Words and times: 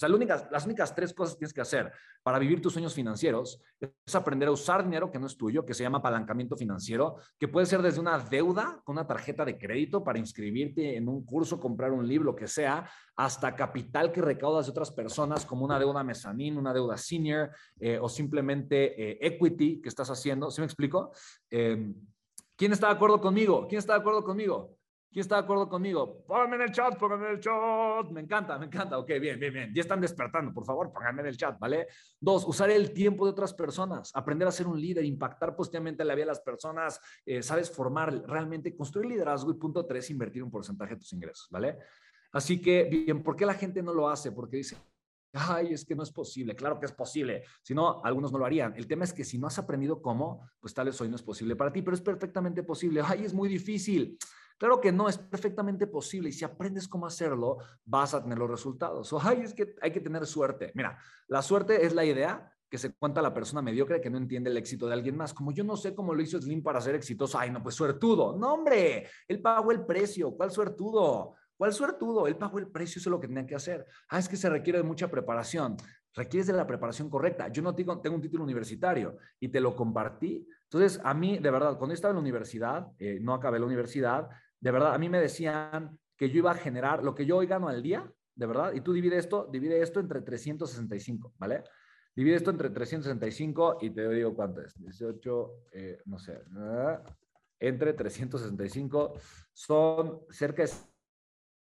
sea, 0.00 0.48
las 0.50 0.64
únicas 0.64 0.94
tres 0.94 1.14
cosas 1.14 1.34
que 1.34 1.40
tienes 1.40 1.52
que 1.52 1.60
hacer 1.60 1.92
para 2.22 2.38
vivir 2.38 2.60
tus 2.60 2.72
sueños 2.72 2.94
financieros 2.94 3.62
es 3.80 4.14
aprender 4.14 4.48
a 4.48 4.52
usar 4.52 4.84
dinero 4.84 5.10
que 5.10 5.18
no 5.18 5.26
es 5.26 5.36
tuyo, 5.36 5.64
que 5.64 5.74
se 5.74 5.82
llama 5.82 5.98
apalancamiento 5.98 6.56
financiero, 6.56 7.16
que 7.38 7.48
puede 7.48 7.66
ser 7.66 7.82
desde 7.82 8.00
una 8.00 8.18
deuda 8.18 8.80
con 8.84 8.94
una 8.94 9.06
tarjeta 9.06 9.44
de 9.44 9.58
crédito 9.58 10.02
para 10.02 10.18
inscribirte 10.18 10.96
en 10.96 11.08
un 11.08 11.24
curso, 11.24 11.60
comprar 11.60 11.92
un 11.92 12.06
libro, 12.06 12.34
que 12.34 12.46
sea, 12.46 12.90
hasta 13.16 13.54
capital 13.54 14.12
que 14.12 14.22
recaudas 14.22 14.66
de 14.66 14.70
otras 14.70 14.90
personas 14.90 15.44
como 15.44 15.64
una 15.64 15.78
deuda 15.78 16.02
mezanín, 16.02 16.56
una 16.56 16.72
deuda 16.72 16.96
senior 16.96 17.50
eh, 17.78 17.98
o 18.00 18.08
simplemente 18.08 19.10
eh, 19.12 19.18
equity 19.20 19.80
que 19.80 19.88
estás 19.88 20.10
haciendo. 20.10 20.50
¿Sí 20.50 20.60
me 20.60 20.66
explico? 20.66 21.12
Eh, 21.50 21.92
¿Quién 22.56 22.72
está 22.72 22.88
de 22.88 22.94
acuerdo 22.94 23.20
conmigo? 23.20 23.66
¿Quién 23.68 23.78
está 23.78 23.94
de 23.94 24.00
acuerdo 24.00 24.22
conmigo? 24.22 24.76
¿Quién 25.12 25.22
está 25.22 25.34
de 25.36 25.42
acuerdo 25.42 25.68
conmigo? 25.68 26.22
Pónganme 26.24 26.54
en 26.54 26.62
el 26.62 26.72
chat, 26.72 26.96
pónganme 26.96 27.26
en 27.26 27.32
el 27.32 27.40
chat. 27.40 28.10
Me 28.12 28.20
encanta, 28.20 28.56
me 28.58 28.66
encanta. 28.66 28.96
Ok, 28.96 29.08
bien, 29.20 29.40
bien, 29.40 29.52
bien. 29.52 29.72
Ya 29.74 29.80
están 29.80 30.00
despertando, 30.00 30.54
por 30.54 30.64
favor, 30.64 30.92
pónganme 30.92 31.22
en 31.22 31.26
el 31.28 31.36
chat, 31.36 31.58
¿vale? 31.58 31.88
Dos, 32.20 32.44
usar 32.46 32.70
el 32.70 32.92
tiempo 32.92 33.24
de 33.24 33.32
otras 33.32 33.52
personas, 33.52 34.12
aprender 34.14 34.46
a 34.46 34.52
ser 34.52 34.68
un 34.68 34.80
líder, 34.80 35.04
impactar 35.04 35.56
positivamente 35.56 36.04
la 36.04 36.14
vida 36.14 36.26
de 36.26 36.30
las 36.30 36.40
personas, 36.40 37.00
eh, 37.26 37.42
sabes 37.42 37.68
formar, 37.68 38.22
realmente 38.24 38.76
construir 38.76 39.08
liderazgo. 39.08 39.50
Y 39.50 39.54
punto 39.54 39.84
tres, 39.84 40.08
invertir 40.10 40.44
un 40.44 40.50
porcentaje 40.50 40.94
de 40.94 41.00
tus 41.00 41.12
ingresos, 41.12 41.48
¿vale? 41.50 41.78
Así 42.32 42.60
que, 42.60 42.84
bien, 42.84 43.24
¿por 43.24 43.34
qué 43.34 43.44
la 43.44 43.54
gente 43.54 43.82
no 43.82 43.92
lo 43.92 44.08
hace? 44.08 44.30
Porque 44.30 44.58
dice, 44.58 44.76
ay, 45.32 45.72
es 45.72 45.84
que 45.84 45.94
no 45.94 46.02
es 46.02 46.10
posible. 46.10 46.54
Claro 46.54 46.78
que 46.78 46.86
es 46.86 46.92
posible. 46.92 47.44
Si 47.62 47.74
no, 47.74 48.02
algunos 48.04 48.32
no 48.32 48.38
lo 48.38 48.46
harían. 48.46 48.74
El 48.76 48.86
tema 48.86 49.04
es 49.04 49.12
que 49.12 49.24
si 49.24 49.38
no 49.38 49.46
has 49.46 49.58
aprendido 49.58 50.00
cómo, 50.02 50.48
pues 50.60 50.74
tal 50.74 50.86
vez 50.86 51.00
hoy 51.00 51.08
no 51.08 51.16
es 51.16 51.22
posible 51.22 51.56
para 51.56 51.72
ti, 51.72 51.82
pero 51.82 51.94
es 51.94 52.00
perfectamente 52.00 52.62
posible. 52.62 53.02
Ay, 53.04 53.24
es 53.24 53.34
muy 53.34 53.48
difícil. 53.48 54.18
Claro 54.58 54.78
que 54.78 54.92
no, 54.92 55.08
es 55.08 55.16
perfectamente 55.16 55.86
posible 55.86 56.28
y 56.28 56.32
si 56.32 56.44
aprendes 56.44 56.86
cómo 56.86 57.06
hacerlo, 57.06 57.58
vas 57.84 58.12
a 58.12 58.22
tener 58.22 58.36
los 58.36 58.50
resultados. 58.50 59.10
O, 59.12 59.20
ay, 59.22 59.40
es 59.40 59.54
que 59.54 59.74
hay 59.80 59.90
que 59.90 60.00
tener 60.00 60.26
suerte. 60.26 60.70
Mira, 60.74 60.98
la 61.28 61.40
suerte 61.40 61.86
es 61.86 61.94
la 61.94 62.04
idea 62.04 62.52
que 62.68 62.76
se 62.76 62.92
cuenta 62.92 63.22
la 63.22 63.32
persona 63.32 63.62
mediocre 63.62 64.00
que 64.00 64.10
no 64.10 64.18
entiende 64.18 64.50
el 64.50 64.56
éxito 64.56 64.86
de 64.86 64.92
alguien 64.92 65.16
más. 65.16 65.32
Como 65.32 65.52
yo 65.52 65.64
no 65.64 65.76
sé 65.76 65.94
cómo 65.94 66.14
lo 66.14 66.22
hizo 66.22 66.40
Slim 66.40 66.62
para 66.62 66.80
ser 66.80 66.94
exitoso, 66.94 67.38
ay, 67.38 67.50
no, 67.50 67.62
pues 67.62 67.74
suertudo. 67.74 68.36
No, 68.36 68.52
hombre, 68.52 69.08
él 69.26 69.40
pagó 69.40 69.72
el 69.72 69.84
precio. 69.86 70.32
¿Cuál 70.32 70.50
suertudo? 70.50 71.36
¿Cuál 71.60 71.74
suertudo? 71.74 72.26
Él 72.26 72.36
pagó 72.36 72.58
el 72.58 72.68
precio, 72.68 73.00
eso 73.00 73.10
es 73.10 73.12
lo 73.12 73.20
que 73.20 73.28
tenía 73.28 73.44
que 73.44 73.54
hacer. 73.54 73.84
Ah, 74.08 74.18
es 74.18 74.30
que 74.30 74.38
se 74.38 74.48
requiere 74.48 74.78
de 74.78 74.82
mucha 74.82 75.10
preparación. 75.10 75.76
Requieres 76.14 76.46
de 76.46 76.54
la 76.54 76.66
preparación 76.66 77.10
correcta. 77.10 77.48
Yo 77.48 77.60
no 77.60 77.74
tengo, 77.74 78.00
tengo 78.00 78.16
un 78.16 78.22
título 78.22 78.44
universitario 78.44 79.18
y 79.38 79.48
te 79.48 79.60
lo 79.60 79.76
compartí. 79.76 80.48
Entonces, 80.62 80.98
a 81.04 81.12
mí, 81.12 81.38
de 81.38 81.50
verdad, 81.50 81.76
cuando 81.76 81.92
estaba 81.92 82.12
en 82.12 82.16
la 82.16 82.22
universidad, 82.22 82.86
eh, 82.98 83.18
no 83.20 83.34
acabé 83.34 83.58
la 83.58 83.66
universidad, 83.66 84.30
de 84.58 84.70
verdad, 84.70 84.94
a 84.94 84.98
mí 84.98 85.10
me 85.10 85.20
decían 85.20 85.98
que 86.16 86.30
yo 86.30 86.38
iba 86.38 86.52
a 86.52 86.54
generar 86.54 87.04
lo 87.04 87.14
que 87.14 87.26
yo 87.26 87.36
hoy 87.36 87.46
gano 87.46 87.68
al 87.68 87.82
día, 87.82 88.10
de 88.34 88.46
verdad, 88.46 88.72
y 88.72 88.80
tú 88.80 88.94
divide 88.94 89.18
esto, 89.18 89.46
divide 89.52 89.82
esto 89.82 90.00
entre 90.00 90.22
365, 90.22 91.34
¿vale? 91.36 91.62
Divide 92.16 92.36
esto 92.36 92.52
entre 92.52 92.70
365 92.70 93.80
y 93.82 93.90
te 93.90 94.08
digo 94.08 94.34
cuánto 94.34 94.62
es. 94.62 94.80
18, 94.80 95.50
eh, 95.72 95.98
no 96.06 96.18
sé, 96.18 96.40
entre 97.58 97.92
365 97.92 99.12
son 99.52 100.20
cerca 100.30 100.62
de 100.62 100.70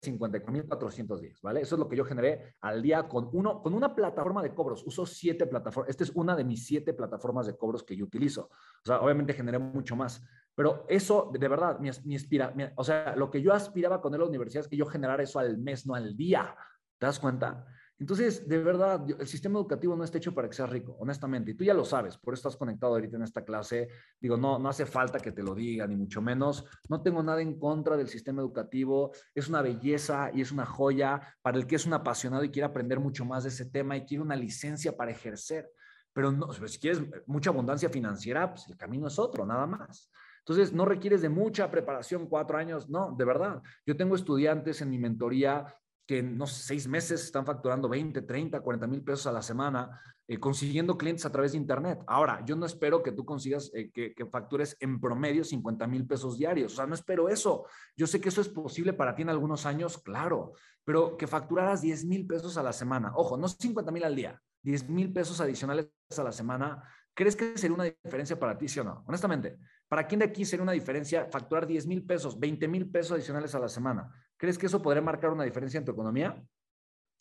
5410, 0.05 1.43
¿vale? 1.43 1.61
Eso 1.61 1.75
es 1.75 1.79
lo 1.79 1.89
que 1.89 1.97
yo 1.97 2.05
generé 2.05 2.55
al 2.61 2.83
día 2.83 3.09
con, 3.09 3.29
uno, 3.33 3.63
con 3.63 3.75
una 3.75 3.95
plataforma 3.95 4.43
de 4.43 4.55
cobros. 4.55 4.85
Uso 4.87 5.07
siete 5.07 5.47
plataformas. 5.47 5.91
Esta 5.91 6.05
es 6.05 6.11
una 6.11 6.37
de 6.37 6.45
mis 6.45 6.67
siete 6.67 6.95
plataformas 6.95 7.47
de 7.47 7.57
cobros 7.57 7.83
que 7.83 7.97
yo 7.97 8.05
utilizo. 8.05 8.51
O 8.51 8.87
sea, 8.87 9.01
obviamente 9.01 9.33
generé 9.33 9.59
mucho 9.59 9.97
más. 9.97 10.23
Pero 10.55 10.87
eso, 10.89 11.31
de 11.33 11.49
verdad, 11.49 11.81
mi, 11.81 11.91
inspira, 12.15 12.55
o 12.77 12.85
sea, 12.85 13.17
lo 13.17 13.31
que 13.31 13.43
yo 13.43 13.53
aspiraba 13.53 14.01
con 14.01 14.13
la 14.17 14.25
universidad 14.25 14.63
es 14.63 14.69
que 14.69 14.77
yo 14.77 14.87
generara 14.87 15.23
eso 15.23 15.39
al 15.39 15.59
mes, 15.59 15.87
no 15.87 15.95
al 15.95 16.17
día. 16.17 16.55
¿Te 16.99 17.07
das 17.07 17.19
cuenta? 17.19 17.67
Entonces, 17.99 18.49
de 18.49 18.59
verdad, 18.59 19.07
el 19.09 19.27
sistema 19.27 19.59
educativo 19.59 19.95
no 19.95 20.03
está 20.03 20.19
hecho 20.19 20.35
para 20.35 20.49
que 20.49 20.55
seas 20.55 20.69
rico, 20.69 20.97
honestamente. 20.99 21.53
Y 21.53 21.55
tú 21.55 21.63
ya 21.63 21.75
lo 21.75 21.85
sabes, 21.85 22.19
por 22.19 22.35
eso 22.35 22.49
estás 22.49 22.57
conectado 22.57 22.95
ahorita 22.95 23.17
en 23.17 23.23
esta 23.23 23.45
clase. 23.45 23.89
Digo, 24.21 24.37
no, 24.37 24.59
no 24.59 24.69
hace 24.69 24.85
falta 24.85 25.21
que 25.21 25.31
te 25.31 25.43
lo 25.43 25.55
diga, 25.55 25.87
ni 25.87 25.95
mucho 25.95 26.21
menos. 26.21 26.65
No 26.89 27.03
tengo 27.03 27.23
nada 27.23 27.41
en 27.41 27.59
contra 27.59 27.97
del 27.97 28.09
sistema 28.09 28.43
educativo. 28.43 29.13
Es 29.35 29.49
una 29.49 29.63
belleza 29.63 30.31
y 30.35 30.41
es 30.41 30.51
una 30.51 30.67
joya 30.67 31.21
para 31.41 31.57
el 31.57 31.67
que 31.67 31.77
es 31.77 31.87
un 31.87 31.93
apasionado 31.93 32.43
y 32.43 32.51
quiere 32.51 32.67
aprender 32.67 32.99
mucho 32.99 33.25
más 33.25 33.45
de 33.45 33.51
ese 33.51 33.67
tema 33.67 33.97
y 33.97 34.05
quiere 34.05 34.23
una 34.23 34.37
licencia 34.37 34.97
para 34.97 35.13
ejercer. 35.13 35.71
Pero 36.13 36.33
no, 36.33 36.53
si 36.53 36.79
quieres 36.79 37.01
mucha 37.27 37.51
abundancia 37.51 37.89
financiera, 37.91 38.53
pues 38.53 38.69
el 38.69 38.77
camino 38.77 39.07
es 39.07 39.19
otro, 39.19 39.47
nada 39.47 39.67
más. 39.67 40.11
Entonces, 40.41 40.73
no 40.73 40.85
requieres 40.85 41.23
de 41.23 41.31
mucha 41.31 41.71
preparación, 41.71 42.29
cuatro 42.29 42.59
años, 42.59 42.91
no, 42.91 43.15
de 43.17 43.25
verdad. 43.25 43.63
Yo 43.87 43.97
tengo 43.97 44.15
estudiantes 44.15 44.83
en 44.83 44.91
mi 44.91 44.99
mentoría 44.99 45.75
que 46.07 46.19
en 46.19 46.37
no 46.37 46.47
seis 46.47 46.87
meses 46.87 47.25
están 47.25 47.47
facturando 47.47 47.89
20, 47.89 48.23
30, 48.23 48.61
40 48.61 48.87
mil 48.87 49.03
pesos 49.03 49.27
a 49.27 49.33
la 49.33 49.43
semana, 49.43 50.01
eh, 50.27 50.39
consiguiendo 50.39 50.97
clientes 50.99 51.25
a 51.27 51.33
través 51.33 51.53
de 51.53 51.59
Internet. 51.59 52.01
Ahora, 52.07 52.45
yo 52.45 52.57
no 52.57 52.67
espero 52.67 53.03
que 53.03 53.13
tú 53.13 53.25
consigas 53.25 53.71
eh, 53.75 53.91
que, 53.91 54.15
que, 54.15 54.27
factures 54.27 54.77
en 54.81 55.01
promedio 55.01 55.45
50 55.45 55.87
mil 55.87 56.07
pesos 56.07 56.39
diarios. 56.39 56.73
O 56.73 56.77
sea, 56.77 56.87
no 56.87 56.95
espero 56.95 57.29
eso. 57.29 57.67
Yo 57.97 58.07
sé 58.07 58.21
que 58.21 58.29
eso 58.29 58.41
es 58.41 58.49
posible 58.49 58.93
para 58.93 59.15
ti 59.15 59.23
en 59.23 59.31
algunos 59.31 59.67
años, 59.67 59.99
claro, 59.99 60.53
pero 60.85 61.17
que 61.17 61.27
facturaras 61.27 61.81
10 61.83 62.05
mil 62.05 62.27
pesos 62.27 62.57
a 62.57 62.63
la 62.63 62.73
semana. 62.73 63.13
Ojo, 63.17 63.37
no 63.37 63.49
50 63.49 63.91
mil 63.91 64.05
al 64.05 64.17
día, 64.17 64.41
10 64.63 64.89
mil 64.89 65.13
pesos 65.13 65.41
adicionales 65.41 65.91
a 66.17 66.23
la 66.23 66.33
semana. 66.33 66.83
¿Crees 67.15 67.37
que 67.37 67.57
sería 67.57 67.75
una 67.75 67.85
diferencia 67.85 68.39
para 68.39 68.59
ti, 68.59 68.67
sí 68.67 68.81
o 68.81 68.85
no? 68.85 69.05
Honestamente, 69.07 69.59
¿Para 69.89 70.09
quién 70.09 70.19
de 70.19 70.25
aquí 70.25 70.45
sería 70.45 70.65
una 70.65 70.73
diferencia 70.73 71.27
facturar 71.31 71.69
10 71.69 71.87
mil 71.87 72.05
pesos, 72.05 72.41
20 72.41 72.67
mil 72.67 72.91
pesos 72.91 73.13
adicionales 73.13 73.55
a 73.55 73.61
la 73.61 73.69
semana? 73.69 74.11
¿Crees 74.45 74.59
que 74.59 74.67
eso 74.67 74.83
podría 74.83 75.01
marcar 75.01 75.31
una 75.31 75.45
diferencia 75.45 75.79
en 75.79 75.87
tu 75.87 75.93
economía? 75.93 76.47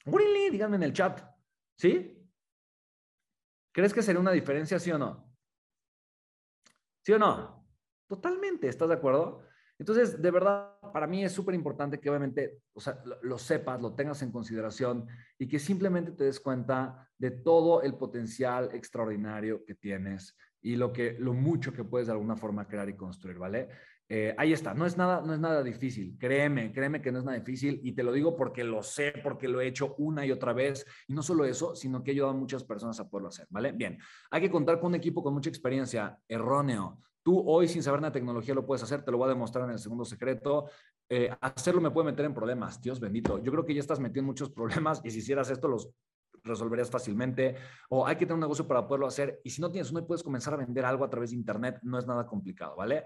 Really, 0.04 0.50
díganme 0.50 0.76
en 0.76 0.84
el 0.84 0.92
chat. 0.92 1.22
¿Sí? 1.78 2.22
¿Crees 3.72 3.94
que 3.94 4.02
sería 4.02 4.20
una 4.20 4.34
diferencia, 4.34 4.78
sí 4.78 4.92
o 4.92 4.98
no? 4.98 5.34
¿Sí 7.02 7.14
o 7.14 7.18
no? 7.18 7.66
Totalmente, 8.10 8.68
¿estás 8.68 8.90
de 8.90 8.96
acuerdo? 8.96 9.42
Entonces, 9.80 10.22
de 10.22 10.32
verdad, 10.32 10.78
para 10.92 11.08
mí 11.08 11.24
es 11.24 11.32
súper 11.32 11.56
importante 11.56 11.98
que 11.98 12.10
obviamente 12.10 12.60
o 12.74 12.82
sea, 12.82 13.02
lo, 13.06 13.18
lo, 13.24 13.38
sepas, 13.38 13.82
lo 13.82 13.96
tengas 13.96 14.22
en 14.22 14.34
consideración 14.34 15.08
y 15.38 15.48
que 15.48 15.60
simplemente 15.60 16.12
te 16.12 16.26
des 16.26 16.42
cuenta 16.42 17.10
de 17.18 17.32
todo 17.32 17.84
el 17.84 17.96
potencial 17.96 18.70
extraordinario 18.74 19.64
que 19.64 19.76
tienes 19.76 20.36
y 20.62 20.76
lo, 20.76 20.92
que, 20.92 21.16
lo 21.20 21.34
mucho 21.34 21.72
que 21.72 21.86
puedes 21.86 22.08
de 22.08 22.14
alguna 22.14 22.36
forma 22.36 22.68
crear 22.68 22.90
y 22.90 22.98
construir, 22.98 23.38
¿vale? 23.38 23.70
Eh, 24.09 24.36
ahí 24.38 24.52
está, 24.52 24.74
no 24.74 24.86
es, 24.86 24.97
nada, 24.97 25.22
no 25.22 25.34
es 25.34 25.40
nada 25.40 25.64
difícil, 25.64 26.18
créeme, 26.19 26.72
créeme 26.74 27.02
que 27.02 27.12
no 27.12 27.19
es 27.19 27.25
nada 27.25 27.38
difícil 27.38 27.80
y 27.84 27.94
te 27.94 28.03
lo 28.03 28.12
digo 28.12 28.36
porque 28.36 28.64
lo 28.64 28.84
sé, 28.84 29.14
porque 29.24 29.47
lo 29.47 29.62
he 29.62 29.68
hecho 29.68 29.96
una 29.97 30.25
y 30.25 30.31
otra 30.31 30.52
vez 30.52 30.86
y 31.08 31.14
no 31.14 31.24
solo 31.24 31.46
eso, 31.46 31.74
sino 31.74 32.03
que 32.03 32.12
he 32.12 32.13
ayudado 32.13 32.34
a 32.34 32.38
muchas 32.38 32.63
personas 32.63 33.00
a 33.00 33.09
poderlo 33.09 33.30
hacer, 33.30 33.47
¿vale? 33.50 33.72
Bien, 33.72 33.97
hay 34.30 34.42
que 34.42 34.52
contar 34.52 34.80
con 34.80 34.90
un 34.90 34.96
equipo 34.96 35.24
con 35.24 35.34
mucha 35.34 35.50
experiencia, 35.50 36.18
erróneo. 36.28 37.00
Tú 37.24 37.42
hoy 37.47 37.69
sin 37.69 37.81
saber 37.81 38.02
nada 38.02 38.12
de 38.12 38.19
tecnología 38.19 38.53
lo 38.53 38.66
puedes 38.66 38.84
hacer, 38.84 39.03
te 39.03 39.12
lo 39.12 39.18
voy 39.18 39.28
a 39.28 39.30
demostrar 39.30 39.66
en 39.66 39.72
el 39.72 39.80
segundo 39.80 40.03
secreto. 40.03 40.66
Eh, 41.08 41.30
hacerlo 41.40 41.80
me 41.80 41.90
puede 41.90 42.12
meter 42.12 42.25
en 42.25 42.34
problemas, 42.34 42.81
Dios 42.81 43.00
bendito. 43.00 43.42
Yo 43.42 43.52
creo 43.52 43.66
que 43.66 43.74
ya 43.74 43.80
estás 43.80 44.00
metiendo 44.00 44.19
en 44.19 44.25
muchos 44.28 44.50
problemas 44.53 45.02
y 45.06 45.12
si 45.12 45.19
hicieras 45.19 45.50
esto 45.50 45.69
los 45.69 45.90
resolverías 46.44 46.90
fácilmente, 46.90 47.56
o 47.90 48.06
hay 48.06 48.16
que 48.16 48.25
tener 48.25 48.36
un 48.36 48.42
negocio 48.42 48.68
para 48.68 48.86
poderlo 48.86 49.08
hacer, 49.08 49.40
y 49.44 49.50
si 49.50 49.62
no 49.62 49.72
tienes 49.72 49.92
uno 49.92 50.06
puedes 50.06 50.24
comenzar 50.24 50.53
a 50.53 50.58
vender 50.58 50.86
algo 50.86 51.06
a 51.06 51.09
través 51.09 51.31
de 51.31 51.38
Internet, 51.38 51.80
no 51.84 51.97
es 51.97 52.06
nada 52.06 52.25
complicado, 52.25 52.75
¿vale? 52.75 53.06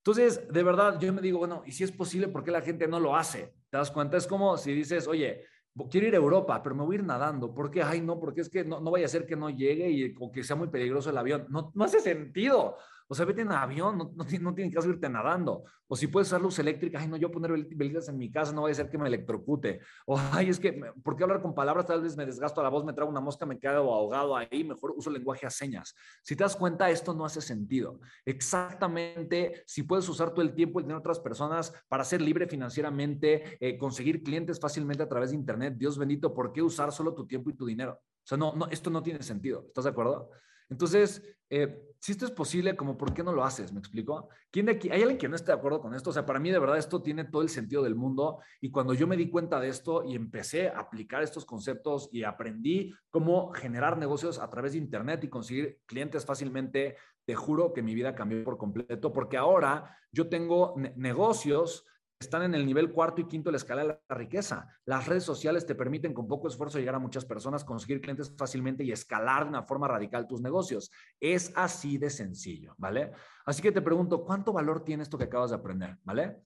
Entonces, 0.00 0.48
de 0.50 0.62
verdad, 0.62 0.98
yo 0.98 1.12
me 1.12 1.20
digo, 1.20 1.38
bueno, 1.38 1.62
y 1.66 1.72
si 1.72 1.84
es 1.84 1.92
posible, 1.92 2.28
¿por 2.28 2.42
qué 2.42 2.50
la 2.50 2.62
gente 2.62 2.88
no 2.88 2.98
lo 2.98 3.14
hace? 3.14 3.54
¿Te 3.68 3.76
das 3.76 3.90
cuenta? 3.90 4.16
Es 4.16 4.26
como 4.26 4.56
si 4.56 4.72
dices, 4.72 5.06
oye, 5.06 5.44
quiero 5.90 6.06
ir 6.06 6.14
a 6.14 6.18
Europa, 6.18 6.62
pero 6.62 6.74
me 6.74 6.84
voy 6.84 6.96
a 6.96 6.98
ir 7.00 7.04
nadando. 7.04 7.54
¿Por 7.54 7.70
qué? 7.70 7.82
Ay, 7.82 8.00
no, 8.00 8.18
porque 8.18 8.40
es 8.40 8.48
que 8.48 8.64
no, 8.64 8.80
no 8.80 8.90
vaya 8.90 9.06
a 9.06 9.10
ser 9.10 9.26
que 9.26 9.36
no 9.36 9.50
llegue 9.50 9.90
y 9.90 10.14
o 10.18 10.32
que 10.32 10.42
sea 10.42 10.56
muy 10.56 10.68
peligroso 10.68 11.10
el 11.10 11.18
avión. 11.18 11.46
No, 11.50 11.70
no 11.74 11.84
hace 11.84 12.00
sentido. 12.00 12.76
O 13.12 13.14
sea, 13.16 13.26
vete 13.26 13.42
en 13.42 13.50
avión, 13.50 13.98
no, 13.98 14.12
no, 14.14 14.24
no 14.40 14.54
tiene 14.54 14.70
que 14.70 14.88
irte 14.88 15.08
nadando. 15.08 15.64
O 15.88 15.96
si 15.96 16.06
puedes 16.06 16.28
usar 16.28 16.40
luz 16.40 16.60
eléctrica, 16.60 17.00
ay, 17.00 17.08
no, 17.08 17.16
yo 17.16 17.28
poner 17.28 17.50
velitas 17.50 18.08
en 18.08 18.16
mi 18.16 18.30
casa 18.30 18.52
no 18.52 18.62
vaya 18.62 18.70
a 18.70 18.76
ser 18.76 18.88
que 18.88 18.98
me 18.98 19.08
electrocute. 19.08 19.80
O, 20.06 20.16
ay, 20.30 20.50
es 20.50 20.60
que, 20.60 20.80
¿por 21.02 21.16
qué 21.16 21.24
hablar 21.24 21.42
con 21.42 21.52
palabras? 21.52 21.86
Tal 21.86 22.02
vez 22.02 22.16
me 22.16 22.24
desgasto 22.24 22.62
la 22.62 22.68
voz, 22.68 22.84
me 22.84 22.92
trago 22.92 23.10
una 23.10 23.20
mosca, 23.20 23.44
me 23.46 23.58
quedo 23.58 23.92
ahogado 23.92 24.36
ahí, 24.36 24.62
mejor 24.62 24.92
uso 24.96 25.10
lenguaje 25.10 25.44
a 25.44 25.50
señas. 25.50 25.92
Si 26.22 26.36
te 26.36 26.44
das 26.44 26.54
cuenta, 26.54 26.88
esto 26.88 27.12
no 27.12 27.24
hace 27.24 27.40
sentido. 27.40 27.98
Exactamente, 28.24 29.64
si 29.66 29.82
puedes 29.82 30.08
usar 30.08 30.30
todo 30.30 30.42
el 30.42 30.54
tiempo 30.54 30.78
y 30.78 30.84
tener 30.84 30.96
otras 30.96 31.18
personas 31.18 31.74
para 31.88 32.04
ser 32.04 32.20
libre 32.20 32.46
financieramente, 32.46 33.58
eh, 33.58 33.76
conseguir 33.76 34.22
clientes 34.22 34.60
fácilmente 34.60 35.02
a 35.02 35.08
través 35.08 35.30
de 35.30 35.36
Internet, 35.36 35.74
Dios 35.76 35.98
bendito, 35.98 36.32
¿por 36.32 36.52
qué 36.52 36.62
usar 36.62 36.92
solo 36.92 37.12
tu 37.12 37.26
tiempo 37.26 37.50
y 37.50 37.54
tu 37.54 37.66
dinero? 37.66 37.94
O 37.94 38.26
sea, 38.30 38.38
no, 38.38 38.54
no, 38.54 38.68
esto 38.68 38.88
no 38.88 39.02
tiene 39.02 39.24
sentido. 39.24 39.64
¿Estás 39.66 39.82
de 39.82 39.90
acuerdo? 39.90 40.30
Entonces, 40.70 41.22
eh, 41.50 41.82
si 41.98 42.12
esto 42.12 42.24
es 42.24 42.30
posible, 42.30 42.76
como 42.76 42.96
¿por 42.96 43.12
qué 43.12 43.22
no 43.22 43.32
lo 43.32 43.44
haces? 43.44 43.72
¿Me 43.72 43.80
explico? 43.80 44.30
¿Quién 44.50 44.66
de 44.66 44.72
aquí? 44.72 44.88
¿Hay 44.88 45.02
alguien 45.02 45.18
que 45.18 45.28
no 45.28 45.36
esté 45.36 45.52
de 45.52 45.58
acuerdo 45.58 45.80
con 45.80 45.94
esto? 45.94 46.10
O 46.10 46.12
sea, 46.12 46.24
para 46.24 46.38
mí 46.38 46.50
de 46.50 46.58
verdad 46.58 46.78
esto 46.78 47.02
tiene 47.02 47.24
todo 47.24 47.42
el 47.42 47.50
sentido 47.50 47.82
del 47.82 47.94
mundo 47.94 48.38
y 48.60 48.70
cuando 48.70 48.94
yo 48.94 49.06
me 49.06 49.16
di 49.16 49.28
cuenta 49.28 49.60
de 49.60 49.68
esto 49.68 50.04
y 50.04 50.14
empecé 50.14 50.68
a 50.68 50.78
aplicar 50.78 51.22
estos 51.22 51.44
conceptos 51.44 52.08
y 52.10 52.22
aprendí 52.22 52.94
cómo 53.10 53.52
generar 53.52 53.98
negocios 53.98 54.38
a 54.38 54.48
través 54.48 54.72
de 54.72 54.78
Internet 54.78 55.24
y 55.24 55.28
conseguir 55.28 55.80
clientes 55.84 56.24
fácilmente, 56.24 56.96
te 57.26 57.34
juro 57.34 57.74
que 57.74 57.82
mi 57.82 57.94
vida 57.94 58.14
cambió 58.14 58.42
por 58.44 58.56
completo 58.56 59.12
porque 59.12 59.36
ahora 59.36 59.98
yo 60.10 60.28
tengo 60.28 60.74
negocios 60.96 61.84
están 62.20 62.42
en 62.42 62.54
el 62.54 62.66
nivel 62.66 62.92
cuarto 62.92 63.22
y 63.22 63.26
quinto 63.26 63.48
de 63.48 63.52
la 63.52 63.56
escala 63.56 63.82
de 63.82 63.88
la 63.88 64.14
riqueza. 64.14 64.68
Las 64.84 65.08
redes 65.08 65.24
sociales 65.24 65.64
te 65.64 65.74
permiten 65.74 66.12
con 66.12 66.28
poco 66.28 66.48
esfuerzo 66.48 66.78
llegar 66.78 66.94
a 66.94 66.98
muchas 66.98 67.24
personas, 67.24 67.64
conseguir 67.64 68.02
clientes 68.02 68.32
fácilmente 68.36 68.84
y 68.84 68.92
escalar 68.92 69.44
de 69.44 69.48
una 69.48 69.62
forma 69.62 69.88
radical 69.88 70.28
tus 70.28 70.42
negocios. 70.42 70.90
Es 71.18 71.50
así 71.56 71.96
de 71.96 72.10
sencillo, 72.10 72.74
¿vale? 72.76 73.12
Así 73.46 73.62
que 73.62 73.72
te 73.72 73.80
pregunto, 73.80 74.22
¿cuánto 74.22 74.52
valor 74.52 74.84
tiene 74.84 75.02
esto 75.02 75.16
que 75.16 75.24
acabas 75.24 75.50
de 75.50 75.56
aprender, 75.56 75.96
¿vale? 76.04 76.36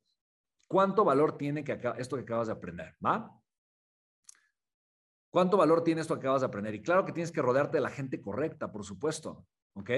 ¿Cuánto 0.68 1.04
valor 1.04 1.36
tiene 1.36 1.64
que 1.64 1.78
esto 1.98 2.16
que 2.16 2.22
acabas 2.22 2.46
de 2.46 2.52
aprender, 2.52 2.94
¿va? 3.04 3.30
¿Cuánto 5.28 5.56
valor 5.56 5.82
tiene 5.82 6.00
esto 6.00 6.14
que 6.14 6.20
acabas 6.20 6.42
de 6.42 6.46
aprender? 6.46 6.76
Y 6.76 6.82
claro 6.82 7.04
que 7.04 7.12
tienes 7.12 7.32
que 7.32 7.42
rodearte 7.42 7.78
de 7.78 7.82
la 7.82 7.90
gente 7.90 8.22
correcta, 8.22 8.70
por 8.70 8.84
supuesto, 8.84 9.44
¿ok? 9.74 9.90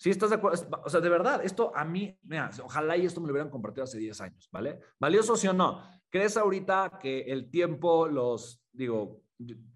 Si 0.00 0.08
estás 0.08 0.30
de 0.30 0.36
acuerdo, 0.36 0.66
o 0.82 0.88
sea, 0.88 1.00
de 1.00 1.10
verdad, 1.10 1.44
esto 1.44 1.76
a 1.76 1.84
mí, 1.84 2.18
ojalá 2.64 2.96
y 2.96 3.04
esto 3.04 3.20
me 3.20 3.26
lo 3.26 3.34
hubieran 3.34 3.50
compartido 3.50 3.84
hace 3.84 3.98
10 3.98 4.18
años, 4.22 4.48
¿vale? 4.50 4.80
¿Valioso 4.98 5.36
sí 5.36 5.46
o 5.46 5.52
no? 5.52 5.82
¿Crees 6.08 6.38
ahorita 6.38 6.98
que 6.98 7.20
el 7.20 7.50
tiempo, 7.50 8.08
los, 8.08 8.62
digo, 8.72 9.20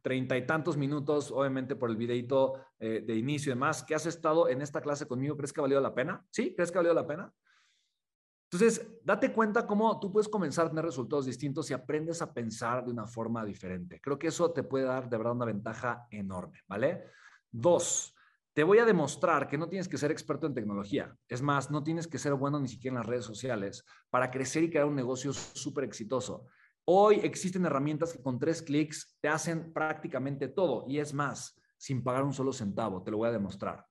treinta 0.00 0.34
y 0.38 0.46
tantos 0.46 0.78
minutos, 0.78 1.30
obviamente 1.30 1.76
por 1.76 1.90
el 1.90 1.98
videito 1.98 2.54
eh, 2.78 3.04
de 3.06 3.16
inicio 3.16 3.50
y 3.50 3.54
demás, 3.54 3.84
que 3.84 3.94
has 3.94 4.06
estado 4.06 4.48
en 4.48 4.62
esta 4.62 4.80
clase 4.80 5.06
conmigo, 5.06 5.36
¿crees 5.36 5.52
que 5.52 5.60
ha 5.60 5.68
valido 5.68 5.82
la 5.82 5.94
pena? 5.94 6.24
¿Sí? 6.30 6.54
¿Crees 6.54 6.72
que 6.72 6.78
ha 6.78 6.80
valido 6.80 6.94
la 6.94 7.06
pena? 7.06 7.30
Entonces, 8.50 8.88
date 9.04 9.30
cuenta 9.30 9.66
cómo 9.66 10.00
tú 10.00 10.10
puedes 10.10 10.30
comenzar 10.30 10.64
a 10.64 10.68
tener 10.70 10.86
resultados 10.86 11.26
distintos 11.26 11.70
y 11.70 11.74
aprendes 11.74 12.22
a 12.22 12.32
pensar 12.32 12.82
de 12.82 12.92
una 12.92 13.06
forma 13.06 13.44
diferente. 13.44 14.00
Creo 14.00 14.18
que 14.18 14.28
eso 14.28 14.52
te 14.52 14.62
puede 14.62 14.86
dar 14.86 15.10
de 15.10 15.18
verdad 15.18 15.34
una 15.34 15.44
ventaja 15.44 16.06
enorme, 16.10 16.60
¿vale? 16.66 17.10
Dos, 17.50 18.13
te 18.54 18.62
voy 18.62 18.78
a 18.78 18.84
demostrar 18.84 19.48
que 19.48 19.58
no 19.58 19.68
tienes 19.68 19.88
que 19.88 19.98
ser 19.98 20.12
experto 20.12 20.46
en 20.46 20.54
tecnología. 20.54 21.14
Es 21.28 21.42
más, 21.42 21.72
no 21.72 21.82
tienes 21.82 22.06
que 22.06 22.18
ser 22.18 22.34
bueno 22.34 22.60
ni 22.60 22.68
siquiera 22.68 22.94
en 22.94 22.98
las 23.00 23.06
redes 23.06 23.24
sociales 23.24 23.84
para 24.10 24.30
crecer 24.30 24.62
y 24.62 24.70
crear 24.70 24.86
un 24.86 24.94
negocio 24.94 25.32
súper 25.32 25.82
exitoso. 25.82 26.46
Hoy 26.84 27.16
existen 27.24 27.66
herramientas 27.66 28.12
que 28.12 28.22
con 28.22 28.38
tres 28.38 28.62
clics 28.62 29.16
te 29.20 29.28
hacen 29.28 29.72
prácticamente 29.72 30.48
todo 30.48 30.84
y 30.86 31.00
es 31.00 31.12
más, 31.12 31.60
sin 31.76 32.04
pagar 32.04 32.22
un 32.22 32.32
solo 32.32 32.52
centavo. 32.52 33.02
Te 33.02 33.10
lo 33.10 33.16
voy 33.16 33.28
a 33.28 33.32
demostrar. 33.32 33.84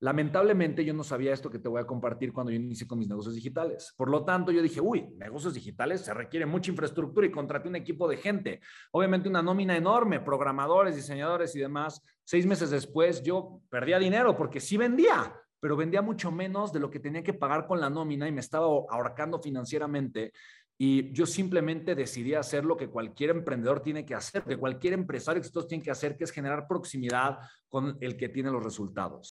Lamentablemente 0.00 0.84
yo 0.84 0.92
no 0.92 1.02
sabía 1.02 1.32
esto 1.32 1.48
que 1.48 1.58
te 1.58 1.68
voy 1.68 1.80
a 1.80 1.86
compartir 1.86 2.32
cuando 2.32 2.52
yo 2.52 2.58
inicié 2.58 2.86
con 2.86 2.98
mis 2.98 3.08
negocios 3.08 3.34
digitales. 3.34 3.94
Por 3.96 4.10
lo 4.10 4.24
tanto, 4.24 4.52
yo 4.52 4.60
dije, 4.60 4.80
uy, 4.80 5.08
negocios 5.16 5.54
digitales 5.54 6.02
se 6.02 6.12
requiere 6.12 6.44
mucha 6.44 6.70
infraestructura 6.70 7.26
y 7.26 7.30
contraté 7.30 7.68
un 7.68 7.76
equipo 7.76 8.06
de 8.06 8.18
gente. 8.18 8.60
Obviamente 8.92 9.28
una 9.28 9.40
nómina 9.40 9.74
enorme, 9.74 10.20
programadores, 10.20 10.96
diseñadores 10.96 11.56
y 11.56 11.60
demás. 11.60 12.02
Seis 12.24 12.44
meses 12.44 12.70
después 12.70 13.22
yo 13.22 13.62
perdía 13.70 13.98
dinero 13.98 14.36
porque 14.36 14.60
sí 14.60 14.76
vendía, 14.76 15.34
pero 15.60 15.76
vendía 15.76 16.02
mucho 16.02 16.30
menos 16.30 16.74
de 16.74 16.80
lo 16.80 16.90
que 16.90 17.00
tenía 17.00 17.22
que 17.22 17.32
pagar 17.32 17.66
con 17.66 17.80
la 17.80 17.88
nómina 17.88 18.28
y 18.28 18.32
me 18.32 18.40
estaba 18.40 18.66
ahorcando 18.66 19.40
financieramente. 19.40 20.32
Y 20.78 21.10
yo 21.12 21.24
simplemente 21.24 21.94
decidí 21.94 22.34
hacer 22.34 22.64
lo 22.64 22.76
que 22.76 22.88
cualquier 22.88 23.30
emprendedor 23.30 23.80
tiene 23.80 24.04
que 24.04 24.14
hacer, 24.14 24.44
que 24.44 24.58
cualquier 24.58 24.92
empresario 24.92 25.38
exitoso 25.38 25.66
tiene 25.66 25.82
que 25.82 25.90
hacer, 25.90 26.18
que 26.18 26.24
es 26.24 26.30
generar 26.30 26.68
proximidad 26.68 27.38
con 27.68 27.96
el 28.00 28.16
que 28.16 28.28
tiene 28.28 28.50
los 28.50 28.62
resultados. 28.62 29.24